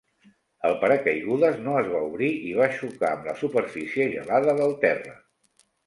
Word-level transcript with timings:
El 0.69 0.77
paracaigudes 0.83 1.59
no 1.67 1.77
es 1.83 1.91
va 1.93 2.01
obrir 2.07 2.31
i 2.49 2.55
va 2.63 2.71
xocar 2.81 3.13
amb 3.13 3.31
la 3.31 3.39
superfície 3.45 4.13
gelada 4.19 4.61
del 4.65 4.79
terra. 4.89 5.19